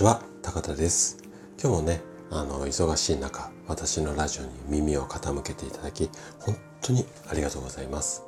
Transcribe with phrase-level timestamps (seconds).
[0.00, 1.18] ちは、高田です。
[1.62, 2.00] 今日もね、
[2.30, 8.22] あの、忙しい中、私のラジオに耳を傾けていただき、本当にありがとうございます。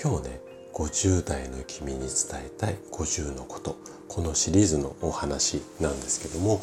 [0.00, 0.40] 今日もね、
[0.72, 2.08] 50代の君に伝
[2.46, 3.76] えたい50のこと、
[4.06, 6.60] このシリーズのお話なんですけども、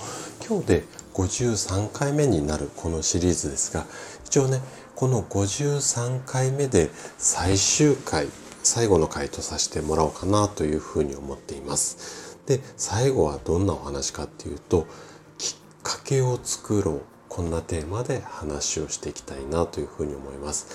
[0.48, 0.84] 今日で
[1.16, 3.86] 53回目になるこのシリーズですが、
[4.24, 4.62] 一応ね、
[4.96, 8.30] この53回目で最終回、
[8.64, 12.29] 最後の回とさせてもらおうかなというふうに思っています。
[12.50, 14.88] で最後はどんなお話かっていうと
[15.38, 20.68] きっかけを作ろうこんなテーマで話をしていきたいなというふうに思います。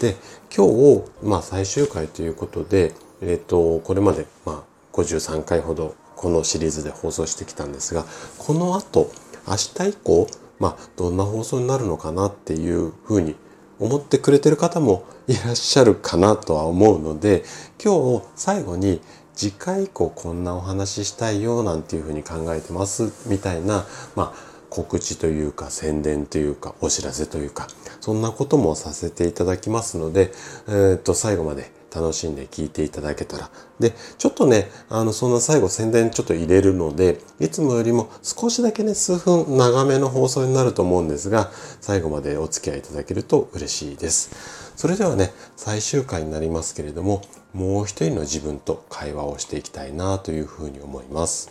[0.00, 0.16] で
[0.54, 8.06] 今日、まあ、最終回ということで、えっ、ー、とこれまで、まあ、53回ほどこのシリーズで放送してきたんですが
[8.38, 9.10] この後
[9.46, 9.54] 明
[9.84, 10.26] 日以降、
[10.58, 13.36] まあ、どんな放送になるのかなっていうふうに
[13.78, 17.44] 思ってくれてる方もいらっしゃるかなとは思うので
[17.82, 19.00] 今日最後に
[19.38, 27.68] 次回以降こんなお話ししたいよなんていうふうに考えてますみたいな、まあ、告知というか宣伝というかお知らせというか
[28.00, 30.32] そんなこともさせていただきますので、
[30.66, 33.50] えー、っと最後まで楽しんで聞いていただけたら。
[33.80, 41.50] で、ちょっとね、あの、そんな最後宣伝ちょっと入れるので、いつもよりも少しだけね、数分長めの放送になると思うんですが、
[41.80, 44.30] 最後までお付き合いいただけると嬉しいです。
[44.76, 47.22] それではね、最終回になりますけれども、
[47.52, 51.50] もう一人の自分と会話をしていきたいなというふうに思います。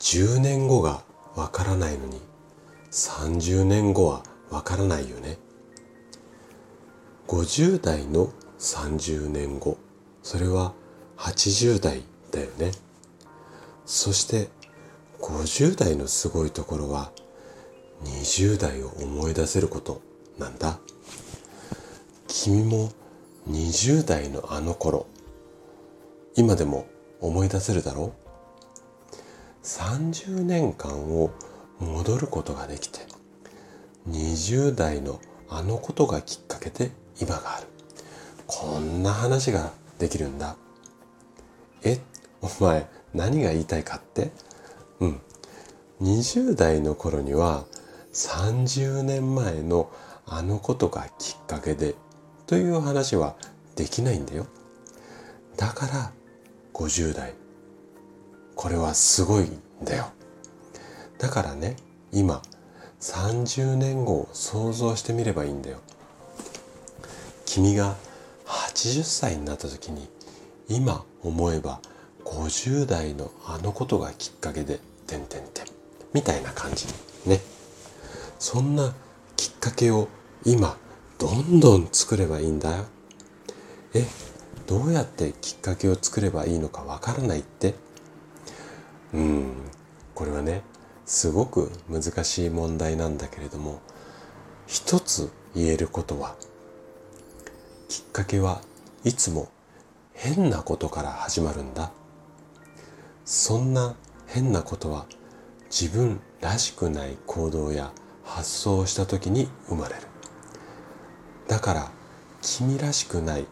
[0.00, 1.02] 10年後が
[1.34, 2.20] わからないのに
[2.90, 5.38] 30年後はわからないよね。
[7.28, 9.76] 50代の30年後、
[10.22, 10.72] それは
[11.18, 12.72] 80代だよね。
[13.84, 14.48] そして
[15.20, 17.12] 50代のすごいところは
[18.02, 20.00] 20代を思い出せること
[20.38, 20.78] なんだ。
[22.28, 22.90] 君も
[23.50, 25.06] 20代のあの頃
[26.34, 26.86] 今でも
[27.20, 28.14] 思い出せるだろ
[29.62, 31.30] う？30年間を
[31.78, 33.00] 戻ることができて
[34.08, 35.20] 20代の
[35.50, 37.66] あのことがきっかけで今がある
[38.46, 40.56] こんな話ができるんだ
[41.82, 42.00] え？
[42.40, 44.30] お前何が言いたいかって？
[45.00, 45.20] うん
[46.00, 47.64] 20代の頃には
[48.12, 49.90] 30年前の
[50.26, 51.94] あのことがきっかけで
[52.46, 53.36] という話は
[53.76, 54.46] できないんだよ。
[55.56, 56.12] だから
[56.74, 57.34] 50代。
[58.54, 60.10] これはすごいんだよ。
[61.18, 61.76] だからね、
[62.12, 62.42] 今
[63.00, 65.80] 30年後を想像してみればいいんだよ。
[67.48, 67.96] 君が
[68.44, 70.06] 80歳になった時に
[70.68, 71.80] 今思えば
[72.26, 75.64] 50代のあのことがきっかけで、てんてんてん。
[76.12, 76.86] みたいな感じ。
[77.26, 77.40] ね。
[78.38, 78.94] そんな
[79.34, 80.08] きっかけを
[80.44, 80.76] 今
[81.18, 82.84] どんどん作ればいいんだよ。
[83.94, 84.04] え、
[84.66, 87.74] どうやってきっかけを作ればいいのかわからないって
[89.14, 89.54] うん、
[90.14, 90.62] これはね、
[91.06, 93.80] すごく難しい問題なんだけれども、
[94.66, 96.36] 一つ言えることは、
[97.88, 98.60] きっかけは
[99.04, 99.48] いつも
[100.12, 101.90] 変なことから始まるんだ。
[103.24, 103.94] そんな
[104.26, 105.06] 変なことは
[105.70, 107.92] 自分らしくない行動や
[108.24, 110.02] 発想をした時に生まれる。
[111.46, 111.90] だから
[112.42, 113.46] 君らしくない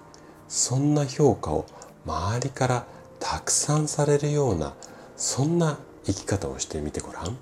[0.49, 1.67] そんな評価を
[2.05, 2.87] 周りから
[3.19, 4.75] たくさんされるような
[5.17, 7.39] そんな生き方をしてみてごらん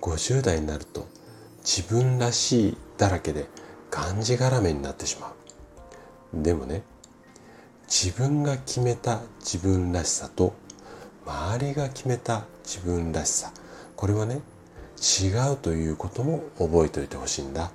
[0.00, 1.06] 50代になると
[1.58, 3.46] 自分らしいだらけで
[3.90, 5.39] がんじがらめになってしまう
[6.32, 6.82] でもね
[7.86, 10.54] 自分が決めた自分らしさと
[11.26, 13.52] 周りが決めた自分らしさ
[13.96, 14.40] これはね
[15.00, 17.70] 違うということも覚えておいてほしいんだ。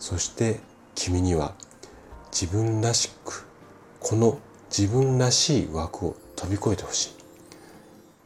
[0.00, 0.60] そして
[0.96, 1.54] 君には
[2.32, 3.46] 自分らしく
[4.00, 4.38] この
[4.68, 7.10] 自分らしい枠を飛び越えてほしい。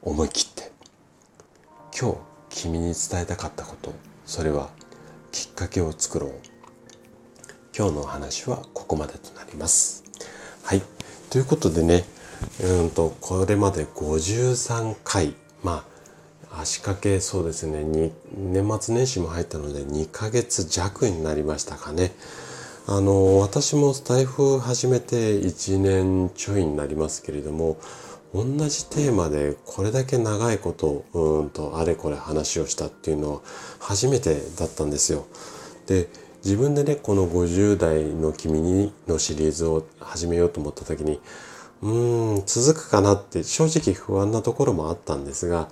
[0.02, 0.72] 思い切って。
[1.98, 2.18] 今日
[2.62, 3.92] 君に伝えたかったこと
[4.24, 4.70] それは
[5.30, 6.32] きっかけを作ろう。
[7.78, 10.02] 今日のお話はここまでとなります。
[10.64, 10.82] はい。
[11.30, 12.02] ということでね
[12.60, 15.84] うんとこれまで53回ま
[16.50, 22.10] あ足掛けそうですね年末年始も入ったので2ヶ月弱になりましたかね。
[22.88, 27.76] あの私もスタイフ始めて1年ちょいになりますけれども
[28.34, 33.40] 同じテーマでこれだけ長いことうんとあれこれ話をしたっていうのは
[33.78, 35.26] 初めてだったんですよ。
[35.86, 36.08] で
[36.44, 41.20] 自分でねこの50代の君にのシリーズを始めようと思った時に
[41.82, 45.68] うーん続くかなって正直不安なところもあったんですが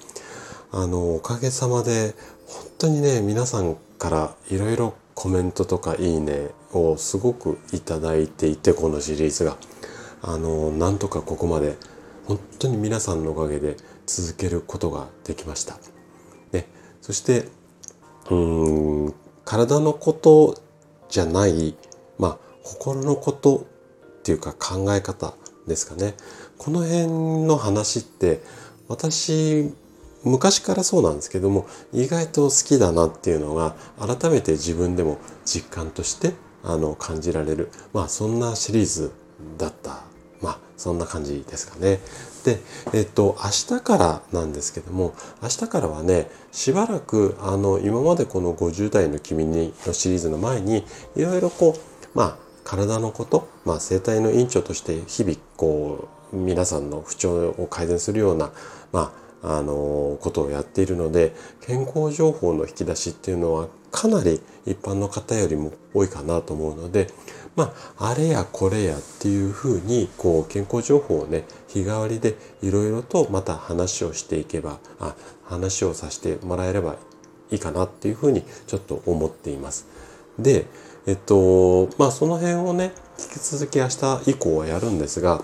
[0.72, 2.14] あの、おかげさまで、
[2.46, 9.56] 本当にね、皆さんからいろいろコメントとかいいねをすごくいただいていて、このシリーズが。
[10.22, 11.76] あの、なんとかここまで
[12.26, 13.76] 本当に皆さんのおかげで
[14.06, 15.78] 続けることができました。
[16.52, 16.66] ね、
[17.00, 17.48] そして
[18.30, 18.95] うん
[19.46, 20.60] 体のこと
[21.08, 21.74] じゃない
[22.18, 23.66] まあ心のこと
[24.18, 25.34] っていうか考え方
[25.66, 26.14] ですかね。
[26.58, 28.40] この辺の話って
[28.88, 29.72] 私
[30.24, 36.32] 昔からそうなんですけども意外と好きだなっていうのが改めて自分でも実感として
[36.64, 39.12] あの感じられるまあそんなシリーズ
[39.58, 40.02] だった
[40.42, 42.00] まあそんな感じですかね。
[42.44, 42.60] で、
[42.92, 50.84] えっと、明日からなんですけども、明日からはね、しばらく、あの、今までこの50代の君にのシリーズの前に、
[51.16, 58.52] いろいろこう、まあ、体のこと、まあ、生体の院長として日々、こう、皆さんの不調を改善するような、
[58.92, 67.08] まあ、あの、ことをやっているので、健康情報の引き出しっていうのはかなり一般の方よりも多いかなと思うので、
[67.54, 76.96] まあ、あれやこれやっていうふうに、こう、健康情報をね、日替わりでいろいろとまた話をしていけば、あ、話をさせてもらえれば
[77.50, 79.86] いいかなっていうふうにちょっと思っています。
[80.38, 80.66] で、
[81.06, 85.42] えっと、まあその辺をね、引き続き明日以降はやるんですが、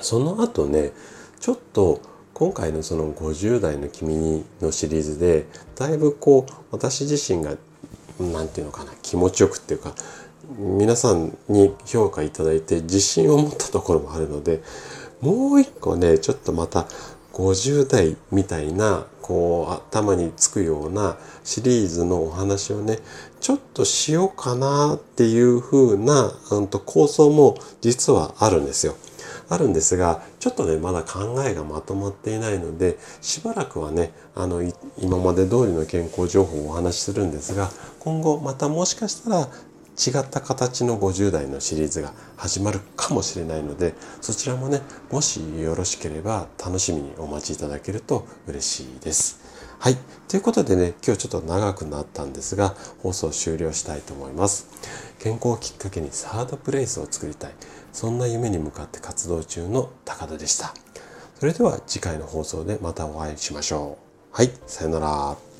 [0.00, 0.92] その後ね、
[1.40, 2.00] ちょっと
[2.38, 7.56] 今回のその50代の君にのシリーズで、だいぶこう、私自身が、
[8.20, 9.94] なんていうのかな、気持ちよくっていうか、
[10.58, 14.60] 皆さんに評価いただいて自信を持ったところもあるので、
[15.22, 16.84] もう一個ね、ちょっとまた
[17.32, 22.98] 50代みたいな、こう、頭につくようなシリーズのお話をね、
[23.40, 28.94] ちょっとしようかなっていう風な、うんと、構想も実はあるんですよ。
[29.48, 34.62] あるんですが、ちょっとね、まだ考えがまとまっていないので、しばらくはね、あの、
[34.98, 37.70] 今まで通りの健康情報をお話しするんですが、
[38.00, 39.48] 今後またもしかしたら
[39.96, 49.46] 違った形の50代のシリーズが始まるかもしれないのでそちらもねもしよろしければ楽しみにお待ちいただけると嬉しいです。
[49.78, 49.96] はい。
[50.28, 54.68] ということでね、今日ちょっと長くなったんですが、放送終了したいと思います。
[55.18, 57.52] 健康をきっかけにサードプレイスを作りたい。
[57.96, 60.74] そんな夢に向かって活動中の高田でした。
[61.40, 63.96] それでは次回の放送でまたお会いしましょ
[64.32, 64.36] う。
[64.36, 64.50] はい。
[64.66, 65.55] さよなら。